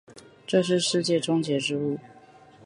[0.47, 1.99] 这是世界终结之路。